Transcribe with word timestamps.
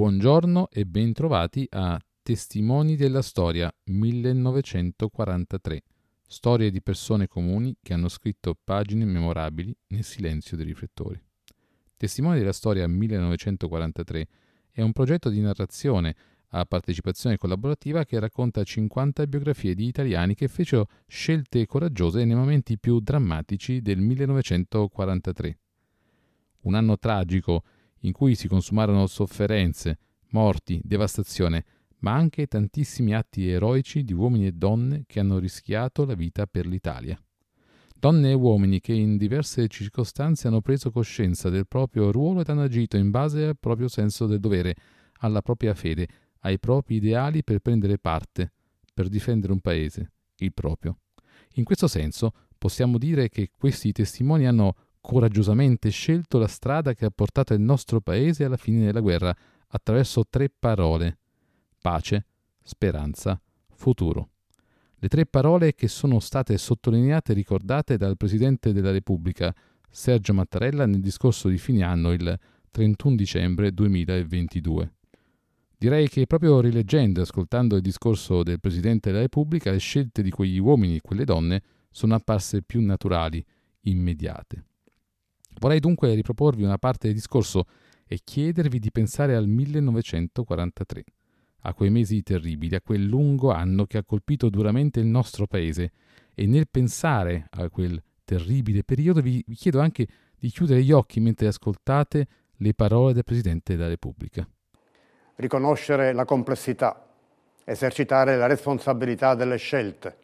Buongiorno 0.00 0.70
e 0.70 0.86
bentrovati 0.86 1.66
a 1.72 2.00
Testimoni 2.22 2.96
della 2.96 3.20
Storia 3.20 3.70
1943. 3.84 5.82
Storie 6.26 6.70
di 6.70 6.80
persone 6.80 7.26
comuni 7.26 7.76
che 7.82 7.92
hanno 7.92 8.08
scritto 8.08 8.56
pagine 8.64 9.04
memorabili 9.04 9.76
nel 9.88 10.02
silenzio 10.02 10.56
dei 10.56 10.64
riflettori. 10.64 11.22
Testimoni 11.98 12.38
della 12.38 12.54
Storia 12.54 12.88
1943 12.88 14.26
è 14.70 14.80
un 14.80 14.92
progetto 14.92 15.28
di 15.28 15.42
narrazione 15.42 16.16
a 16.52 16.64
partecipazione 16.64 17.36
collaborativa 17.36 18.06
che 18.06 18.18
racconta 18.18 18.64
50 18.64 19.26
biografie 19.26 19.74
di 19.74 19.84
italiani 19.84 20.34
che 20.34 20.48
fecero 20.48 20.88
scelte 21.08 21.66
coraggiose 21.66 22.24
nei 22.24 22.36
momenti 22.36 22.78
più 22.78 23.00
drammatici 23.00 23.82
del 23.82 23.98
1943. 23.98 25.58
Un 26.62 26.74
anno 26.74 26.98
tragico 26.98 27.64
in 28.00 28.12
cui 28.12 28.34
si 28.34 28.48
consumarono 28.48 29.06
sofferenze, 29.06 29.98
morti, 30.30 30.80
devastazione, 30.84 31.64
ma 31.98 32.14
anche 32.14 32.46
tantissimi 32.46 33.14
atti 33.14 33.48
eroici 33.48 34.04
di 34.04 34.12
uomini 34.12 34.46
e 34.46 34.52
donne 34.52 35.04
che 35.06 35.20
hanno 35.20 35.38
rischiato 35.38 36.04
la 36.04 36.14
vita 36.14 36.46
per 36.46 36.66
l'Italia. 36.66 37.20
Donne 37.98 38.30
e 38.30 38.34
uomini 38.34 38.80
che 38.80 38.94
in 38.94 39.18
diverse 39.18 39.68
circostanze 39.68 40.48
hanno 40.48 40.62
preso 40.62 40.90
coscienza 40.90 41.50
del 41.50 41.66
proprio 41.66 42.10
ruolo 42.10 42.40
ed 42.40 42.48
hanno 42.48 42.62
agito 42.62 42.96
in 42.96 43.10
base 43.10 43.44
al 43.44 43.58
proprio 43.58 43.88
senso 43.88 44.26
del 44.26 44.40
dovere, 44.40 44.74
alla 45.18 45.42
propria 45.42 45.74
fede, 45.74 46.08
ai 46.40 46.58
propri 46.58 46.94
ideali 46.96 47.44
per 47.44 47.58
prendere 47.58 47.98
parte, 47.98 48.52
per 48.94 49.08
difendere 49.08 49.52
un 49.52 49.60
paese, 49.60 50.12
il 50.36 50.54
proprio. 50.54 50.96
In 51.54 51.64
questo 51.64 51.88
senso 51.88 52.32
possiamo 52.56 52.96
dire 52.96 53.28
che 53.28 53.50
questi 53.54 53.92
testimoni 53.92 54.46
hanno 54.46 54.74
coraggiosamente 55.00 55.90
scelto 55.90 56.38
la 56.38 56.46
strada 56.46 56.94
che 56.94 57.06
ha 57.06 57.10
portato 57.10 57.54
il 57.54 57.60
nostro 57.60 58.00
paese 58.00 58.44
alla 58.44 58.56
fine 58.56 58.84
della 58.84 59.00
guerra 59.00 59.34
attraverso 59.68 60.24
tre 60.28 60.50
parole 60.50 61.18
pace, 61.80 62.26
speranza, 62.62 63.40
futuro. 63.74 64.30
Le 64.96 65.08
tre 65.08 65.24
parole 65.24 65.74
che 65.74 65.88
sono 65.88 66.20
state 66.20 66.58
sottolineate 66.58 67.32
e 67.32 67.34
ricordate 67.34 67.96
dal 67.96 68.18
Presidente 68.18 68.72
della 68.72 68.90
Repubblica 68.90 69.54
Sergio 69.88 70.34
Mattarella 70.34 70.84
nel 70.86 71.00
discorso 71.00 71.48
di 71.48 71.56
fine 71.56 71.82
anno 71.82 72.12
il 72.12 72.38
31 72.70 73.16
dicembre 73.16 73.72
2022. 73.72 74.92
Direi 75.76 76.08
che 76.08 76.26
proprio 76.26 76.60
rileggendo 76.60 77.20
e 77.20 77.22
ascoltando 77.22 77.76
il 77.76 77.82
discorso 77.82 78.42
del 78.42 78.60
Presidente 78.60 79.08
della 79.08 79.22
Repubblica 79.22 79.70
le 79.70 79.78
scelte 79.78 80.22
di 80.22 80.30
quegli 80.30 80.58
uomini 80.58 80.96
e 80.96 81.00
quelle 81.00 81.24
donne 81.24 81.62
sono 81.90 82.14
apparse 82.14 82.60
più 82.62 82.82
naturali, 82.82 83.42
immediate. 83.84 84.64
Vorrei 85.60 85.78
dunque 85.78 86.14
riproporvi 86.14 86.62
una 86.62 86.78
parte 86.78 87.08
del 87.08 87.16
discorso 87.16 87.66
e 88.06 88.20
chiedervi 88.24 88.78
di 88.78 88.90
pensare 88.90 89.36
al 89.36 89.46
1943, 89.46 91.04
a 91.60 91.74
quei 91.74 91.90
mesi 91.90 92.22
terribili, 92.22 92.74
a 92.74 92.80
quel 92.80 93.04
lungo 93.04 93.50
anno 93.50 93.84
che 93.84 93.98
ha 93.98 94.02
colpito 94.02 94.48
duramente 94.48 95.00
il 95.00 95.06
nostro 95.06 95.46
paese 95.46 95.92
e 96.34 96.46
nel 96.46 96.66
pensare 96.66 97.46
a 97.50 97.68
quel 97.68 98.02
terribile 98.24 98.84
periodo 98.84 99.20
vi 99.20 99.44
chiedo 99.54 99.80
anche 99.80 100.08
di 100.38 100.48
chiudere 100.48 100.82
gli 100.82 100.92
occhi 100.92 101.20
mentre 101.20 101.48
ascoltate 101.48 102.26
le 102.56 102.72
parole 102.72 103.12
del 103.12 103.24
Presidente 103.24 103.76
della 103.76 103.88
Repubblica. 103.88 104.48
Riconoscere 105.34 106.14
la 106.14 106.24
complessità, 106.24 107.06
esercitare 107.64 108.38
la 108.38 108.46
responsabilità 108.46 109.34
delle 109.34 109.58
scelte, 109.58 110.16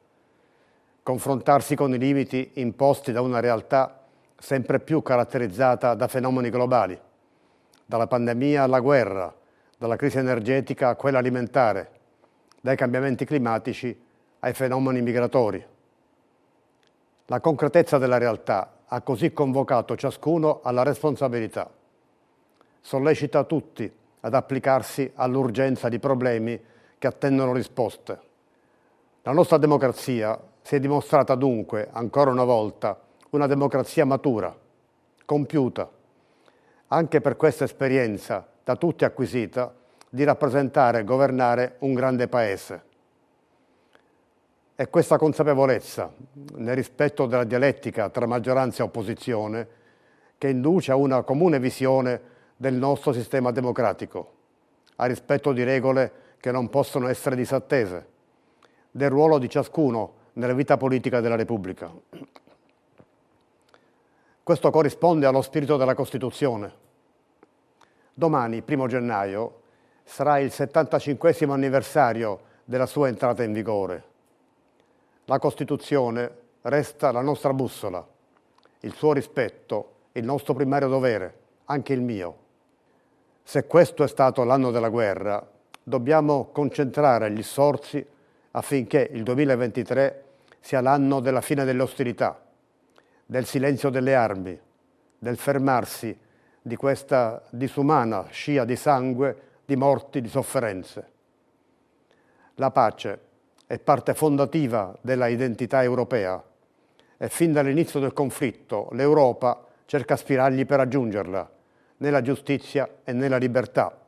confrontarsi 1.03 1.77
con 1.77 1.93
i 1.93 1.99
limiti 1.99 2.53
imposti 2.55 3.13
da 3.13 3.21
una 3.21 3.41
realtà 3.41 4.01
sempre 4.39 4.81
più 4.81 5.03
caratterizzata 5.03 5.95
da 5.95 6.09
fenomeni 6.09 6.51
globali, 6.51 6.99
dalla 7.85 8.07
pandemia 8.07 8.63
alla 8.63 8.81
guerra, 8.81 9.35
dalla 9.79 9.97
crisi 9.97 10.19
energetica 10.19 10.89
a 10.89 10.95
quella 10.97 11.19
alimentare, 11.19 11.91
dai 12.61 12.77
cambiamenti 12.77 13.25
climatici 13.25 13.99
ai 14.41 14.53
fenomeni 14.53 15.03
migratori. 15.03 15.65
La 17.27 17.41
concretezza 17.41 17.99
della 17.99 18.19
realtà 18.19 18.73
ha 18.87 19.01
così 19.01 19.33
convocato 19.33 19.97
ciascuno 19.97 20.61
alla 20.63 20.83
responsabilità. 20.83 21.69
Sollecita 22.81 23.45
tutti 23.45 23.93
ad 24.21 24.35
applicarsi 24.35 25.11
all'urgenza 25.15 25.89
di 25.89 25.99
problemi 25.99 26.61
che 26.99 27.07
attendono 27.07 27.53
risposte. 27.53 28.21
La 29.23 29.33
nostra 29.33 29.59
democrazia 29.59 30.39
si 30.63 30.77
è 30.77 30.81
dimostrata 30.81 31.35
dunque, 31.35 31.89
ancora 31.91 32.31
una 32.31 32.45
volta, 32.45 32.99
una 33.31 33.47
democrazia 33.47 34.05
matura, 34.05 34.57
compiuta, 35.25 35.91
anche 36.89 37.21
per 37.21 37.37
questa 37.37 37.65
esperienza 37.65 38.47
da 38.63 38.77
tutti 38.77 39.05
acquisita 39.05 39.75
di 40.09 40.25
rappresentare 40.25 41.01
e 41.01 41.05
governare 41.05 41.77
un 41.81 41.95
grande 41.95 42.29
paese. 42.29 42.83
È 44.75 44.89
questa 44.89 45.17
consapevolezza, 45.19 46.13
nel 46.57 46.75
rispetto 46.75 47.27
della 47.27 47.45
dialettica 47.45 48.09
tra 48.11 48.27
maggioranza 48.27 48.83
e 48.83 48.87
opposizione, 48.87 49.69
che 50.39 50.49
induce 50.49 50.93
a 50.93 50.97
una 50.97 51.23
comune 51.23 51.59
visione 51.59 52.21
del 52.57 52.75
nostro 52.75 53.13
sistema 53.13 53.51
democratico, 53.51 54.33
a 54.97 55.07
rispetto 55.07 55.53
di 55.53 55.65
regole 55.65 56.13
che 56.39 56.51
non 56.53 56.69
possono 56.69 57.09
essere 57.09 57.37
disattese, 57.37 58.07
del 58.91 59.11
ruolo 59.11 59.39
di 59.39 59.49
ciascuno 59.49 60.15
nella 60.35 60.55
vita 60.55 60.77
politica 60.77 61.21
della 61.21 61.37
Repubblica. 61.37 61.91
Questo 64.47 64.71
corrisponde 64.71 65.27
allo 65.27 65.43
spirito 65.43 65.77
della 65.77 65.97
Costituzione. 65.97 66.73
Domani, 68.15 68.63
primo 68.63 68.87
gennaio, 68.87 69.63
sarà 70.05 70.39
il 70.39 70.53
75 70.53 71.37
anniversario 71.49 72.39
della 72.63 72.87
sua 72.87 73.09
entrata 73.09 73.43
in 73.43 73.53
vigore. 73.53 74.05
La 75.25 75.41
Costituzione 75.41 76.31
resta 76.63 77.11
la 77.11 77.23
nostra 77.23 77.53
bussola, 77.53 78.07
il 78.83 78.95
suo 78.95 79.13
rispetto, 79.13 79.95
il 80.13 80.25
nostro 80.25 80.55
primario 80.55 80.87
dovere, 80.87 81.39
anche 81.65 81.93
il 81.93 82.03
mio. 82.03 82.37
Se 83.43 83.67
questo 83.67 84.05
è 84.05 84.09
stato 84.09 84.45
l'anno 84.45 84.71
della 84.71 84.91
guerra, 84.91 85.45
dobbiamo 85.83 86.51
concentrare 86.53 87.33
gli 87.33 87.43
sforzi 87.43 88.07
affinché 88.53 89.09
il 89.11 89.25
2023 89.25 90.25
sia 90.61 90.81
l'anno 90.81 91.19
della 91.19 91.41
fine 91.41 91.65
delle 91.65 91.83
ostilità, 91.83 92.46
del 93.27 93.45
silenzio 93.45 93.91
delle 93.91 94.15
armi, 94.15 94.59
del 95.19 95.37
fermarsi 95.37 96.17
di 96.63 96.77
questa 96.77 97.43
disumana 97.51 98.27
scia 98.31 98.65
di 98.65 98.77
sangue, 98.77 99.41
di 99.65 99.77
morti, 99.77 100.21
di 100.21 100.29
sofferenze. 100.29 101.15
La 102.55 102.71
pace 102.71 103.21
è 103.67 103.79
parte 103.79 104.15
fondativa 104.15 104.97
della 105.01 105.27
identità 105.27 105.83
europea 105.83 106.43
e 107.17 107.29
fin 107.29 107.53
dall'inizio 107.53 107.99
del 107.99 108.13
conflitto 108.13 108.89
l'Europa 108.93 109.65
cerca 109.87 110.17
spiragli 110.17 110.65
per 110.65 110.79
raggiungerla, 110.79 111.51
nella 111.99 112.23
giustizia 112.23 112.89
e 113.05 113.13
nella 113.13 113.39
libertà. 113.39 114.05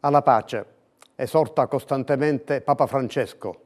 Alla 0.00 0.22
pace 0.22 0.66
esorta 1.14 1.66
costantemente 1.66 2.60
Papa 2.60 2.86
Francesco, 2.86 3.63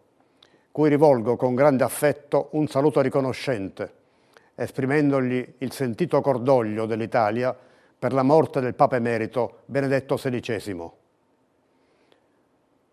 cui 0.78 0.90
rivolgo 0.90 1.34
con 1.34 1.56
grande 1.56 1.82
affetto 1.82 2.50
un 2.52 2.68
saluto 2.68 3.00
riconoscente, 3.00 3.92
esprimendogli 4.54 5.54
il 5.58 5.72
sentito 5.72 6.20
cordoglio 6.20 6.86
dell'Italia 6.86 7.52
per 7.98 8.12
la 8.12 8.22
morte 8.22 8.60
del 8.60 8.74
Papa 8.74 8.94
Emerito 8.94 9.62
Benedetto 9.64 10.14
XVI. 10.14 10.88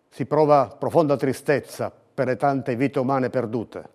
Si 0.08 0.26
prova 0.26 0.74
profonda 0.76 1.16
tristezza 1.16 1.92
per 2.12 2.26
le 2.26 2.34
tante 2.34 2.74
vite 2.74 2.98
umane 2.98 3.30
perdute 3.30 3.88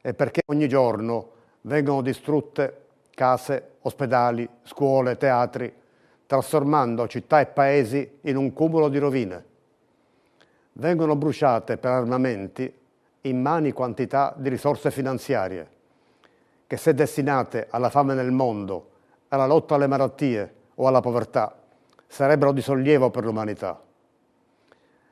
e 0.00 0.14
perché 0.14 0.40
ogni 0.46 0.66
giorno 0.66 1.30
vengono 1.60 2.02
distrutte 2.02 2.86
case, 3.14 3.74
ospedali, 3.82 4.48
scuole, 4.64 5.16
teatri, 5.16 5.72
trasformando 6.26 7.06
città 7.06 7.38
e 7.38 7.46
paesi 7.46 8.18
in 8.22 8.36
un 8.36 8.52
cumulo 8.52 8.88
di 8.88 8.98
rovine. 8.98 9.44
Vengono 10.72 11.14
bruciate 11.14 11.76
per 11.76 11.92
armamenti 11.92 12.80
immani 13.22 13.72
quantità 13.72 14.34
di 14.36 14.48
risorse 14.48 14.90
finanziarie, 14.90 15.68
che 16.66 16.76
se 16.76 16.94
destinate 16.94 17.66
alla 17.70 17.90
fame 17.90 18.14
nel 18.14 18.30
mondo, 18.30 18.90
alla 19.28 19.46
lotta 19.46 19.74
alle 19.74 19.86
malattie 19.86 20.54
o 20.74 20.86
alla 20.86 21.00
povertà, 21.00 21.56
sarebbero 22.06 22.52
di 22.52 22.60
sollievo 22.60 23.10
per 23.10 23.24
l'umanità. 23.24 23.80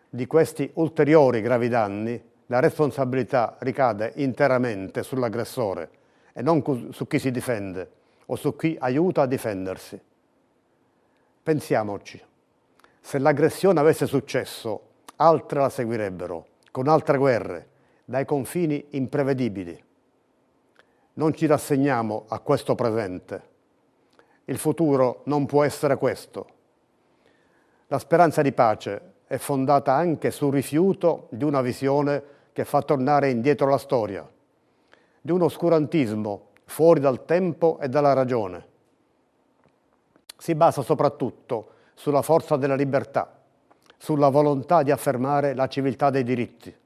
Di 0.09 0.27
questi 0.27 0.71
ulteriori 0.75 1.41
gravi 1.41 1.69
danni 1.69 2.23
la 2.47 2.59
responsabilità 2.59 3.57
ricade 3.61 4.13
interamente 4.17 5.03
sull'aggressore 5.03 5.91
e 6.33 6.43
non 6.43 6.63
su 6.91 7.07
chi 7.07 7.19
si 7.19 7.31
difende 7.31 7.91
o 8.27 8.37
su 8.37 8.57
chi 8.57 8.77
aiuta 8.79 9.23
a 9.23 9.27
difendersi. 9.27 10.01
Pensiamoci, 11.43 12.21
se 13.01 13.19
l'aggressione 13.19 13.79
avesse 13.79 14.07
successo, 14.07 14.89
altre 15.17 15.61
la 15.61 15.69
seguirebbero, 15.69 16.47
con 16.71 16.89
altre 16.89 17.19
guerre, 17.19 17.69
dai 18.11 18.25
confini 18.25 18.85
imprevedibili. 18.91 19.81
Non 21.13 21.33
ci 21.33 21.47
rassegniamo 21.47 22.25
a 22.27 22.41
questo 22.41 22.75
presente. 22.75 23.43
Il 24.47 24.59
futuro 24.59 25.21
non 25.27 25.47
può 25.47 25.63
essere 25.63 25.97
questo. 25.97 26.47
La 27.87 28.01
speranza 28.01 28.43
di 28.43 28.51
pace 28.51 29.13
è 29.29 29.37
fondata 29.37 29.93
anche 29.93 30.33
sul 30.33 30.53
rifiuto 30.53 31.29
di 31.31 31.45
una 31.45 31.61
visione 31.61 32.21
che 32.53 32.65
fa 32.65 32.83
tornare 32.83 33.31
indietro 33.31 33.69
la 33.69 33.79
storia, 33.79 34.29
di 35.21 35.31
un 35.31 35.43
oscurantismo 35.43 36.49
fuori 36.65 36.99
dal 36.99 37.25
tempo 37.25 37.79
e 37.79 37.89
dalla 37.89 38.13
ragione. 38.13 38.67
Si 40.37 40.57
basa 40.57 40.83
soprattutto 40.83 41.75
sulla 41.95 42.23
forza 42.23 42.57
della 42.57 42.75
libertà, 42.75 43.41
sulla 43.97 44.31
volontà 44.31 44.83
di 44.83 44.91
affermare 44.91 45.55
la 45.55 45.69
civiltà 45.69 46.11
dei 46.11 46.25
diritti, 46.25 46.77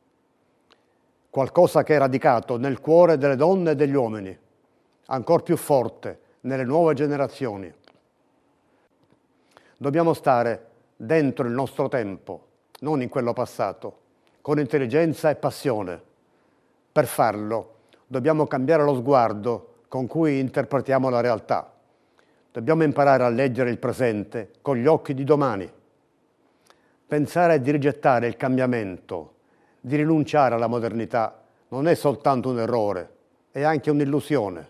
qualcosa 1.35 1.83
che 1.83 1.97
è 1.97 1.99
radicato 1.99 2.59
nel 2.59 2.79
cuore 2.79 3.19
delle 3.19 3.35
donne 3.35 3.73
e 3.73 3.75
degli 3.75 3.97
uomini, 3.97 4.39
ancora 5.07 5.43
più 5.43 5.57
forte 5.57 6.21
nelle 6.43 6.63
nuove 6.63 6.95
generazioni. 6.95 7.75
Dobbiamo 9.77 10.15
stare 10.15 10.67
dentro 10.95 11.45
il 11.45 11.53
nostro 11.53 11.89
tempo, 11.89 12.47
non 12.83 13.03
in 13.03 13.09
quello 13.09 13.33
passato, 13.33 13.99
con 14.43 14.61
intelligenza 14.61 15.29
e 15.29 15.35
passione. 15.35 16.01
Per 16.93 17.05
farlo 17.05 17.79
dobbiamo 18.07 18.47
cambiare 18.47 18.85
lo 18.85 18.95
sguardo 18.95 19.79
con 19.89 20.07
cui 20.07 20.39
interpretiamo 20.39 21.09
la 21.09 21.21
realtà. 21.21 21.69
Dobbiamo 22.53 22.85
imparare 22.85 23.25
a 23.25 23.29
leggere 23.29 23.71
il 23.71 23.79
presente 23.79 24.53
con 24.63 24.77
gli 24.77 24.87
occhi 24.87 25.15
di 25.15 25.25
domani. 25.25 25.69
Pensare 27.09 27.61
di 27.61 27.73
rigettare 27.73 28.29
il 28.29 28.37
cambiamento, 28.37 29.34
di 29.87 29.97
rinunciare 29.97 30.55
alla 30.55 30.67
modernità, 30.67 31.43
non 31.69 31.89
è 31.89 31.95
soltanto 31.95 32.49
un 32.49 32.59
errore, 32.59 33.17
è 33.51 33.63
anche 33.63 33.91
un'illusione. 33.91 34.69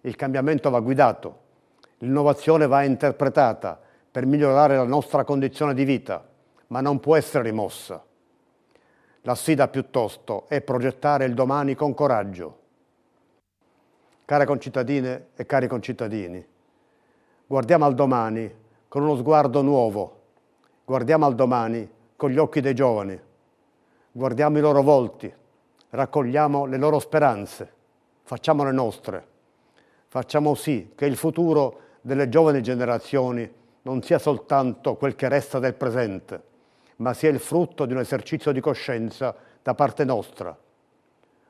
Il 0.00 0.16
cambiamento 0.16 0.70
va 0.70 0.80
guidato, 0.80 1.40
l'innovazione 1.98 2.66
va 2.66 2.84
interpretata 2.84 3.78
per 4.10 4.24
migliorare 4.24 4.76
la 4.76 4.84
nostra 4.84 5.24
condizione 5.24 5.74
di 5.74 5.84
vita, 5.84 6.26
ma 6.68 6.80
non 6.80 7.00
può 7.00 7.16
essere 7.16 7.44
rimossa. 7.44 8.02
La 9.20 9.34
sfida 9.34 9.68
piuttosto 9.68 10.46
è 10.48 10.62
progettare 10.62 11.26
il 11.26 11.34
domani 11.34 11.74
con 11.74 11.92
coraggio. 11.92 12.58
Care 14.24 14.46
concittadine 14.46 15.26
e 15.36 15.44
cari 15.44 15.68
concittadini, 15.68 16.42
guardiamo 17.46 17.84
al 17.84 17.94
domani 17.94 18.50
con 18.88 19.02
uno 19.02 19.16
sguardo 19.16 19.60
nuovo, 19.60 20.20
guardiamo 20.82 21.26
al 21.26 21.34
domani 21.34 21.86
con 22.16 22.30
gli 22.30 22.38
occhi 22.38 22.62
dei 22.62 22.74
giovani, 22.74 23.20
guardiamo 24.16 24.58
i 24.58 24.60
loro 24.60 24.80
volti, 24.80 25.32
raccogliamo 25.90 26.66
le 26.66 26.76
loro 26.76 27.00
speranze, 27.00 27.72
facciamo 28.22 28.62
le 28.62 28.70
nostre, 28.70 29.26
facciamo 30.06 30.54
sì 30.54 30.92
che 30.94 31.06
il 31.06 31.16
futuro 31.16 31.80
delle 32.00 32.28
giovani 32.28 32.62
generazioni 32.62 33.52
non 33.82 34.02
sia 34.02 34.20
soltanto 34.20 34.94
quel 34.94 35.16
che 35.16 35.28
resta 35.28 35.58
del 35.58 35.74
presente, 35.74 36.42
ma 36.96 37.12
sia 37.12 37.28
il 37.28 37.40
frutto 37.40 37.86
di 37.86 37.92
un 37.92 37.98
esercizio 37.98 38.52
di 38.52 38.60
coscienza 38.60 39.34
da 39.60 39.74
parte 39.74 40.04
nostra, 40.04 40.56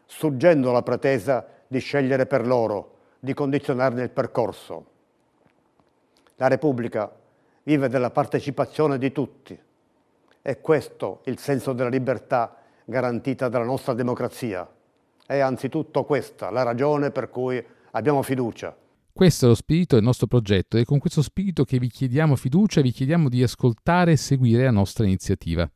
struggendo 0.06 0.72
la 0.72 0.82
pretesa 0.82 1.46
di 1.67 1.81
scegliere 1.81 2.25
per 2.25 2.46
loro, 2.46 2.93
di 3.20 3.34
condizionarne 3.34 4.05
il 4.05 4.10
percorso. 4.10 4.87
La 6.37 6.49
Repubblica 6.49 7.14
vive 7.64 7.88
della 7.88 8.10
partecipazione 8.10 8.96
di 8.96 9.12
tutti. 9.12 9.60
È 10.46 10.61
questo 10.61 11.23
il 11.25 11.38
senso 11.38 11.73
della 11.73 11.88
libertà 11.88 12.55
garantita 12.85 13.49
dalla 13.49 13.64
nostra 13.64 13.94
democrazia. 13.94 14.70
È 15.25 15.38
anzitutto 15.38 16.05
questa 16.05 16.50
la 16.50 16.62
ragione 16.62 17.11
per 17.11 17.31
cui 17.31 17.64
abbiamo 17.93 18.20
fiducia. 18.20 18.76
Questo 19.11 19.46
è 19.46 19.49
lo 19.49 19.55
spirito 19.55 19.94
del 19.94 20.05
nostro 20.05 20.26
progetto 20.26 20.76
ed 20.76 20.82
è 20.82 20.85
con 20.85 20.99
questo 20.99 21.23
spirito 21.23 21.64
che 21.64 21.79
vi 21.79 21.88
chiediamo 21.88 22.37
fiducia 22.37 22.81
e 22.81 22.82
vi 22.82 22.91
chiediamo 22.91 23.31
di 23.31 23.43
ascoltare 23.43 24.12
e 24.12 24.17
seguire 24.17 24.64
la 24.64 24.70
nostra 24.70 25.06
iniziativa. 25.06 25.67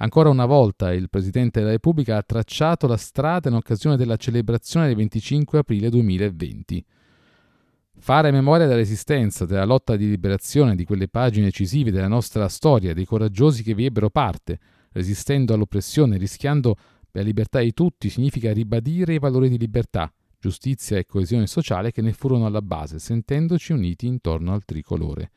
Ancora 0.00 0.28
una 0.28 0.44
volta 0.44 0.92
il 0.92 1.08
Presidente 1.08 1.60
della 1.60 1.72
Repubblica 1.72 2.18
ha 2.18 2.22
tracciato 2.22 2.86
la 2.86 2.98
strada 2.98 3.48
in 3.48 3.54
occasione 3.54 3.96
della 3.96 4.16
celebrazione 4.16 4.88
del 4.88 4.96
25 4.96 5.60
aprile 5.60 5.88
2020. 5.88 6.84
Fare 8.02 8.30
memoria 8.30 8.64
della 8.64 8.78
resistenza, 8.78 9.44
della 9.44 9.66
lotta 9.66 9.94
di 9.94 10.08
liberazione 10.08 10.74
di 10.74 10.86
quelle 10.86 11.06
pagine 11.06 11.44
decisive 11.44 11.90
della 11.90 12.08
nostra 12.08 12.48
storia, 12.48 12.94
dei 12.94 13.04
coraggiosi 13.04 13.62
che 13.62 13.74
vi 13.74 13.84
ebbero 13.84 14.08
parte, 14.08 14.58
resistendo 14.92 15.52
all'oppressione, 15.52 16.16
rischiando 16.16 16.76
la 17.10 17.20
libertà 17.20 17.60
di 17.60 17.74
tutti, 17.74 18.08
significa 18.08 18.54
ribadire 18.54 19.12
i 19.12 19.18
valori 19.18 19.50
di 19.50 19.58
libertà, 19.58 20.10
giustizia 20.38 20.96
e 20.96 21.04
coesione 21.04 21.46
sociale 21.46 21.92
che 21.92 22.00
ne 22.00 22.14
furono 22.14 22.46
alla 22.46 22.62
base, 22.62 22.98
sentendoci 22.98 23.72
uniti 23.72 24.06
intorno 24.06 24.54
al 24.54 24.64
tricolore. 24.64 25.30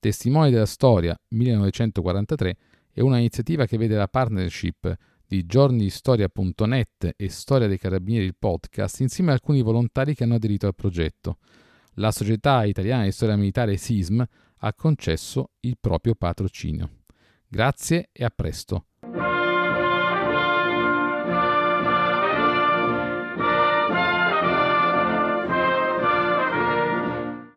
Testimoni 0.00 0.50
della 0.50 0.64
storia 0.64 1.14
1943 1.28 2.56
è 2.92 3.02
una 3.02 3.18
iniziativa 3.18 3.66
che 3.66 3.76
vede 3.76 3.94
la 3.94 4.08
partnership 4.08 4.96
di 5.26 5.44
giornistoria.net 5.44 7.12
e 7.14 7.28
Storia 7.28 7.68
dei 7.68 7.78
Carabinieri 7.78 8.24
il 8.24 8.36
podcast 8.38 9.00
insieme 9.00 9.32
a 9.32 9.34
alcuni 9.34 9.60
volontari 9.60 10.14
che 10.14 10.24
hanno 10.24 10.36
aderito 10.36 10.66
al 10.66 10.74
progetto. 10.74 11.36
La 11.98 12.10
Società 12.10 12.64
Italiana 12.64 13.04
di 13.04 13.10
Storia 13.10 13.36
Militare 13.36 13.78
SISM 13.78 14.22
ha 14.58 14.74
concesso 14.74 15.52
il 15.60 15.78
proprio 15.80 16.14
patrocinio. 16.14 17.04
Grazie 17.48 18.10
e 18.12 18.22
a 18.22 18.30
presto. 18.30 18.88